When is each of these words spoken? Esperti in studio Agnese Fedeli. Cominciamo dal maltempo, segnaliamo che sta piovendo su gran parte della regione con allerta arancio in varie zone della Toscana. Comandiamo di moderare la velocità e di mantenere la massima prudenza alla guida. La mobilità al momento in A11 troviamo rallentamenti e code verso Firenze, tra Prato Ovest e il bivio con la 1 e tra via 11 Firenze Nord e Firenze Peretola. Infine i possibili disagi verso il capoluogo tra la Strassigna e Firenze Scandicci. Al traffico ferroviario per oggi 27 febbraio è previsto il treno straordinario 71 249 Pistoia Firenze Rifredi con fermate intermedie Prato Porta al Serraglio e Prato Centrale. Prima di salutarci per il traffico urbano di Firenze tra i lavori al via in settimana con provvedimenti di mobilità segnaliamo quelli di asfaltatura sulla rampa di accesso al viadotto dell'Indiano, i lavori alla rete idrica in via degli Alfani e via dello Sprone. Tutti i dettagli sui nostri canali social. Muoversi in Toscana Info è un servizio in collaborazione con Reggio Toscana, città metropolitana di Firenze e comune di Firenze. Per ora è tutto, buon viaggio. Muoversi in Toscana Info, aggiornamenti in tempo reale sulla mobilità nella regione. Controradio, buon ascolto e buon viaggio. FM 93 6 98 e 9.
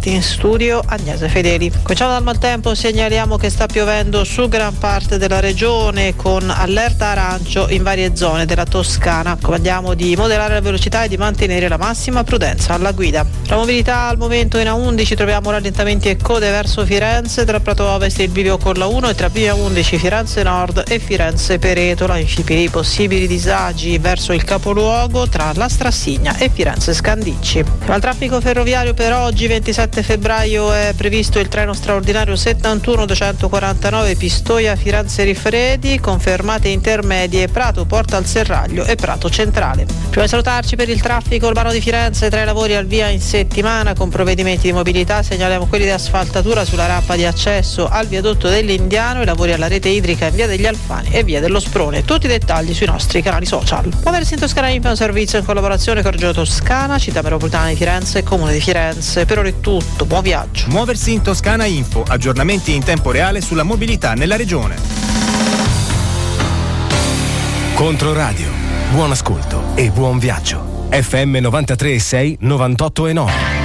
Esperti 0.00 0.12
in 0.14 0.22
studio 0.22 0.82
Agnese 0.82 1.28
Fedeli. 1.28 1.70
Cominciamo 1.82 2.12
dal 2.12 2.22
maltempo, 2.22 2.74
segnaliamo 2.74 3.36
che 3.36 3.50
sta 3.50 3.66
piovendo 3.66 4.24
su 4.24 4.48
gran 4.48 4.78
parte 4.78 5.18
della 5.18 5.40
regione 5.40 6.16
con 6.16 6.48
allerta 6.48 7.08
arancio 7.08 7.68
in 7.68 7.82
varie 7.82 8.16
zone 8.16 8.46
della 8.46 8.64
Toscana. 8.64 9.36
Comandiamo 9.38 9.92
di 9.92 10.16
moderare 10.16 10.54
la 10.54 10.60
velocità 10.62 11.04
e 11.04 11.08
di 11.08 11.18
mantenere 11.18 11.68
la 11.68 11.76
massima 11.76 12.24
prudenza 12.24 12.72
alla 12.72 12.92
guida. 12.92 13.26
La 13.46 13.56
mobilità 13.56 14.08
al 14.08 14.16
momento 14.16 14.56
in 14.56 14.68
A11 14.68 15.16
troviamo 15.16 15.50
rallentamenti 15.50 16.08
e 16.08 16.16
code 16.16 16.48
verso 16.50 16.86
Firenze, 16.86 17.44
tra 17.44 17.60
Prato 17.60 17.86
Ovest 17.86 18.20
e 18.20 18.22
il 18.22 18.30
bivio 18.30 18.56
con 18.56 18.76
la 18.76 18.86
1 18.86 19.10
e 19.10 19.14
tra 19.14 19.28
via 19.28 19.54
11 19.54 19.98
Firenze 19.98 20.42
Nord 20.42 20.84
e 20.88 20.98
Firenze 20.98 21.58
Peretola. 21.58 22.16
Infine 22.16 22.60
i 22.60 22.70
possibili 22.70 23.26
disagi 23.26 23.98
verso 23.98 24.32
il 24.32 24.44
capoluogo 24.44 25.28
tra 25.28 25.52
la 25.56 25.68
Strassigna 25.68 26.38
e 26.38 26.48
Firenze 26.48 26.94
Scandicci. 26.94 27.62
Al 27.86 28.00
traffico 28.00 28.40
ferroviario 28.40 28.94
per 28.94 29.12
oggi 29.12 29.46
27 29.46 29.88
febbraio 29.90 30.72
è 30.72 30.92
previsto 30.96 31.38
il 31.38 31.48
treno 31.48 31.72
straordinario 31.72 32.36
71 32.36 33.06
249 33.06 34.14
Pistoia 34.14 34.76
Firenze 34.76 35.24
Rifredi 35.24 35.98
con 35.98 36.20
fermate 36.20 36.68
intermedie 36.68 37.48
Prato 37.48 37.84
Porta 37.84 38.16
al 38.16 38.24
Serraglio 38.24 38.84
e 38.84 38.94
Prato 38.94 39.28
Centrale. 39.28 39.84
Prima 40.08 40.24
di 40.24 40.28
salutarci 40.28 40.76
per 40.76 40.88
il 40.88 41.00
traffico 41.00 41.46
urbano 41.46 41.72
di 41.72 41.80
Firenze 41.80 42.30
tra 42.30 42.42
i 42.42 42.44
lavori 42.44 42.74
al 42.74 42.86
via 42.86 43.08
in 43.08 43.20
settimana 43.20 43.94
con 43.94 44.08
provvedimenti 44.08 44.68
di 44.68 44.72
mobilità 44.72 45.22
segnaliamo 45.22 45.66
quelli 45.66 45.84
di 45.84 45.90
asfaltatura 45.90 46.64
sulla 46.64 46.86
rampa 46.86 47.16
di 47.16 47.24
accesso 47.24 47.88
al 47.88 48.06
viadotto 48.06 48.48
dell'Indiano, 48.48 49.22
i 49.22 49.24
lavori 49.24 49.52
alla 49.52 49.68
rete 49.68 49.88
idrica 49.88 50.26
in 50.26 50.34
via 50.34 50.46
degli 50.46 50.66
Alfani 50.66 51.10
e 51.10 51.24
via 51.24 51.40
dello 51.40 51.60
Sprone. 51.60 52.04
Tutti 52.04 52.26
i 52.26 52.28
dettagli 52.28 52.72
sui 52.72 52.86
nostri 52.86 53.22
canali 53.22 53.46
social. 53.46 53.90
Muoversi 54.02 54.34
in 54.34 54.40
Toscana 54.40 54.68
Info 54.68 54.88
è 54.88 54.90
un 54.90 54.96
servizio 54.96 55.38
in 55.38 55.44
collaborazione 55.44 56.02
con 56.02 56.12
Reggio 56.12 56.32
Toscana, 56.32 56.98
città 56.98 57.22
metropolitana 57.22 57.68
di 57.68 57.76
Firenze 57.76 58.18
e 58.18 58.22
comune 58.22 58.52
di 58.52 58.60
Firenze. 58.60 59.24
Per 59.24 59.38
ora 59.38 59.48
è 59.48 59.54
tutto, 59.80 60.04
buon 60.04 60.22
viaggio. 60.22 60.66
Muoversi 60.68 61.12
in 61.12 61.22
Toscana 61.22 61.64
Info, 61.64 62.04
aggiornamenti 62.06 62.74
in 62.74 62.84
tempo 62.84 63.10
reale 63.10 63.40
sulla 63.40 63.62
mobilità 63.62 64.14
nella 64.14 64.36
regione. 64.36 64.76
Controradio, 67.74 68.48
buon 68.92 69.10
ascolto 69.10 69.62
e 69.74 69.90
buon 69.90 70.18
viaggio. 70.18 70.88
FM 70.90 71.36
93 71.36 71.98
6 71.98 72.36
98 72.40 73.06
e 73.06 73.12
9. 73.12 73.59